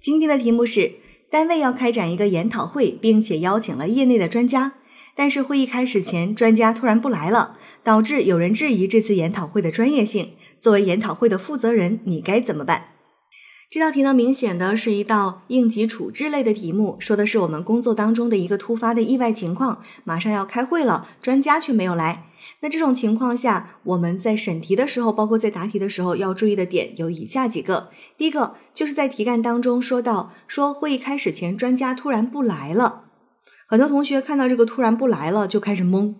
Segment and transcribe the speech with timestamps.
[0.00, 0.92] 今天的题目是：
[1.28, 4.74] 单位要开展一个研讨会，并且邀请了业内的专家，
[5.16, 10.30] 但是会议开始前，专家突然不来了，导致有人质疑这次研讨会的专业性。
[10.60, 12.90] 作为研讨会的负责人，你该怎么办？
[13.68, 22.27] 这道题呢，明显的是一道应急处置类的题目，说的是我们工作当中的一个突发的意外情况，马上要开会了，专家却没有来。
[22.60, 27.88] 那这种情况下，我们在审题的时候，包括在答题的时候，要注意的点有以下几个。
[28.16, 33.04] 第一个就是在题干当中说到，说会议开始前专家突然不来了，
[33.68, 36.16] 很多同学看到这个突然不来了就开始懵，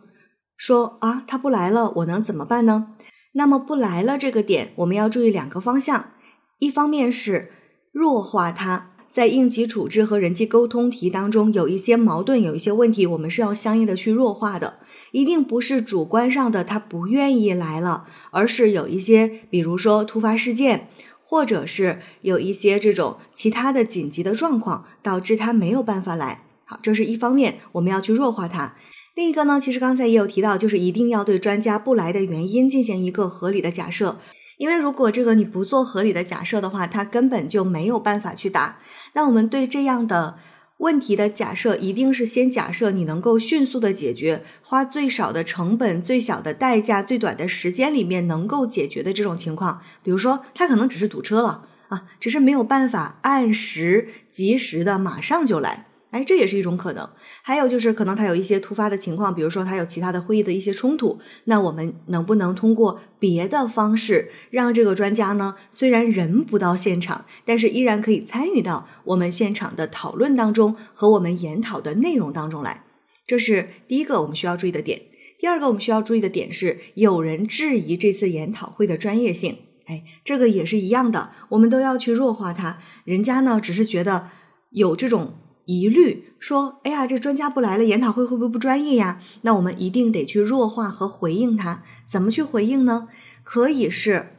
[0.57, 2.95] 说啊他不来了，我能怎么办呢？
[3.33, 6.13] 那么不来了这个点，我们要注意两个方向，
[6.61, 7.53] 一方面是
[7.93, 8.93] 弱化它。
[9.09, 14.79] 在应急处置和人际沟通题当中，有一些矛盾，有一些问题，我们是要相应的去弱化的。
[15.11, 20.89] 一定不是主观上的他不愿意来了，而是有一些，比如说突发事件，
[21.23, 26.45] 或者是有一些这种其他的紧急的状况，导致他没有办法来。
[26.65, 28.75] 好，这是一方面，我们要去弱化它。
[29.15, 34.19] 另一个呢，其实刚才也有提到，就是一定要对专家不来的原因进行一个合理的假设。
[34.59, 38.79] 因为如果这个你不做合理的假设的话，他根本就没有办法去答。
[39.15, 40.39] 那我们对这样的
[40.77, 49.81] 问题的假设，一定是先假设你能够迅速的解决，花最少的成本、最小的代价、最短的时间里面能够解决的这种情况。
[50.05, 55.88] 比如说，他可能只是堵车了啊，只是没有办法按时及时的马上就来。
[56.11, 57.11] 哎，这也是一种可能。
[57.43, 72.85] 还有就是，可能他有一些突发的情况，比如说他有其他的会议的一些冲突，那我们能不能通过别的方式，让这个专家呢，虽然人不到现场，但是依然可以参与到我们现场的讨论当中和我们研讨的内容当中来？
[73.27, 75.03] 这是第一个我们需要注意的点。
[75.39, 79.59] 第二个我们需要注意的点是，有人质疑这次研讨会的专业性。
[79.85, 82.79] 哎，这个也是一样的，我们都要去弱化它。
[83.05, 84.31] 人家呢，只是觉得
[84.71, 85.35] 有这种。
[85.69, 91.83] 疑虑说：“哎呀，这专家不来了，研讨会会不会不专业呀？”那我们一定得去弱化和回应他。
[92.07, 93.09] 怎么去回应呢？
[93.45, 94.31] 可以是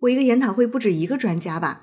[0.00, 1.80] 我一个研讨会不止一个专家吧？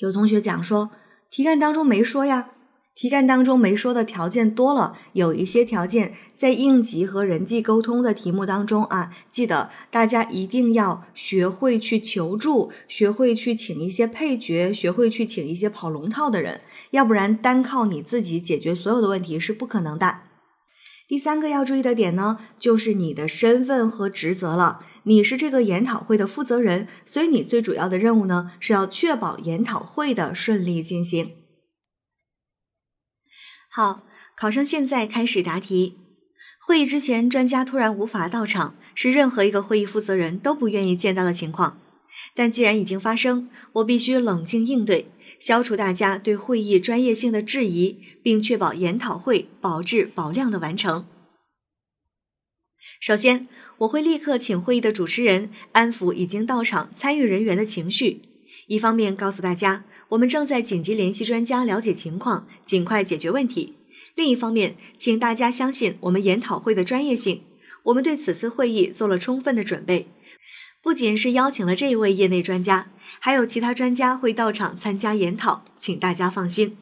[0.00, 0.90] 有同学讲说，
[1.30, 2.50] 题干当中没说呀。
[2.94, 20.18] 题干当中没说的条件多了，有一些条件在应急和人际沟通的题目当中啊，记得大家一定要学会去求助，学会去请一些配角，学会去请一些跑龙套的人，要不然单靠你自己解决所有的问题是不可能的。
[21.08, 31.30] 第三个要注意的点呢，就是你的身份和职责了，你是这个研讨会的负责人，所以你最主要的任务呢，是要确保研讨会的顺利进行。
[33.72, 34.02] 好，
[34.36, 35.96] 考生现在开始答题。
[36.60, 41.78] 会议之前，专家突然无法到场，是任何一个会议负责人都不愿意见到的情况。
[42.34, 45.06] 但既然已经发生，我必须冷静应对，
[45.38, 51.06] 消除大家对会议专业性的质疑，并确保研讨会保质保量的完成。
[53.00, 53.46] 首先，
[53.78, 58.22] 我会立刻请会议的主持人安抚已经到场参与人员的情绪，
[58.66, 59.84] 一方面告诉大家。
[60.10, 63.74] 我们正在紧急联系专家了解情况，尽快解决问题。
[64.14, 67.42] 另一方面，请大家相信我们研讨会的专业性。
[67.84, 70.08] 我们对此次会议做了充分的准备，
[70.82, 72.90] 不仅是邀请了这一位业内专家，
[73.20, 76.76] 还有其他专家会到场参加研讨，请大家放心。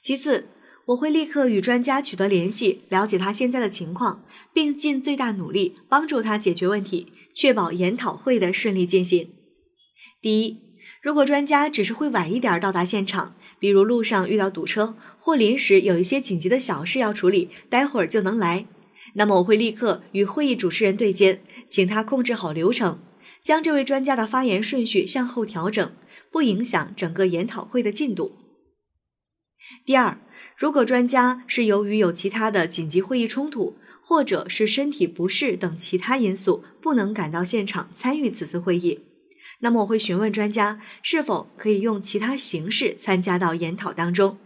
[0.00, 0.48] 其次，
[0.86, 9.30] 我会立刻与专家取得联系，了解他现在的情况，并尽最大努力帮助他解决问题，确保研讨会的顺利进行。
[10.22, 10.63] 第一。
[11.04, 18.64] 如果专家只是会晚一点到达现场，比如路上遇到堵车，或临时有一些紧急的小事要处理，待会儿就能来，
[19.12, 23.00] 那么我会立刻与会议主持人对接，请他控制好流程，
[23.42, 25.92] 将这位专家的发言顺序向后调整，
[26.32, 28.36] 不影响整个研讨会的进度。
[29.84, 30.18] 第二，
[30.56, 39.00] 如果专家是由于有其他的紧急会议冲突，或者是身体不适等其他因素，不能赶到现场参与此次会议。
[39.64, 44.36] 那么我会询问专家是否可以用其他形式参加到研讨当中，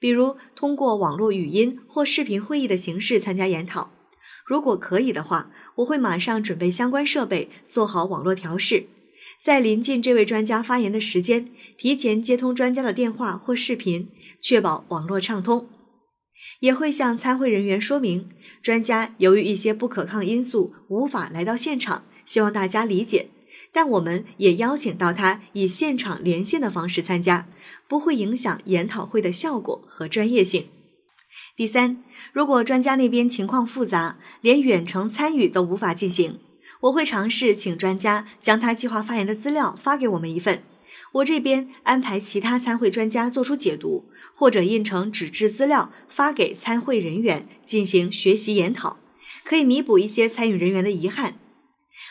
[0.00, 3.92] 比如通过网络语音或视频会议的形式参加研讨。
[4.44, 8.86] 如果可以的话，我会马上准备相关设备，做好网络调试，
[9.40, 11.48] 在临近这位专家发言的时间，
[11.78, 14.10] 提前接通专家的电话或视频，
[14.40, 15.68] 确保网络畅通。
[16.58, 18.28] 也会向参会人员说明，
[18.60, 23.28] 专家由于一些不可抗因素无法来到现场，希望大家理解。
[23.74, 27.48] 但我们也邀请到他以现场连线的方式参加，
[27.88, 30.68] 不会影响研讨会的效果和专业性。
[31.56, 36.38] 第三，如果专家那边情况复杂，连远程参与都无法进行，
[36.82, 40.62] 我会尝试请专家将他计划发言的资料发给我们一份，
[41.14, 48.98] 我这边安排其他参会专家做出解读，或者印成纸质资料发给参会人员进行学习研讨，
[49.44, 51.34] 可以弥补一些参与人员的遗憾。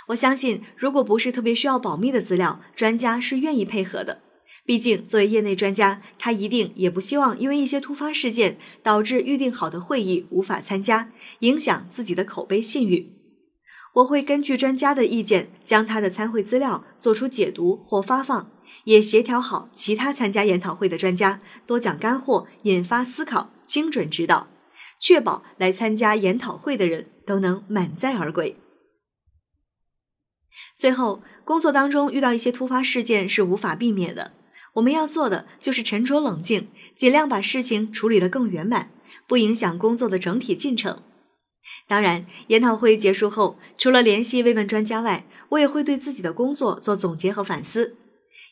[0.07, 4.21] 我相信，如果不是特别需要保密的资料，专家是愿意配合的。
[4.65, 13.11] 毕竟，作为业内专家，他一定也不希望因为一些突发事件导致预定好的会议无法参加，影响自己的口碑信誉。
[13.95, 18.51] 我会根据专家的意见，将他的参会资料做出解读或发放，
[18.85, 24.47] 也协调好其他参加研讨会的专家，多讲干货，引发思考，精准指导，
[24.99, 28.57] 确保来参加研讨会的人都能满载而归。
[30.77, 34.33] 最后，工作当中遇到一些突发事件是无法避免的。
[34.73, 38.91] 我们要做的就是沉着冷静，尽量把事情处理得更圆满，
[39.27, 41.03] 不影响工作的整体进程。
[41.88, 47.97] 当然，研讨会结束后，除了联系慰问专家外，我也会对自己的工作做总结和反思。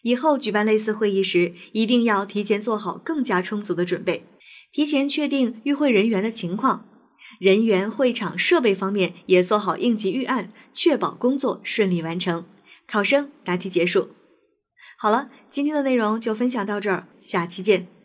[0.03, 4.25] 以后举办类似会议时，一定要提前做好更加充足的准备，
[4.71, 6.85] 提前确定与会人员的情况，
[7.39, 12.45] 人员、会场、设备方面也做好应急预案，确保工作顺利完成。
[12.87, 14.09] 考生答题结束。
[14.97, 18.00] 好了，今天的内容就分享到这儿，下期见。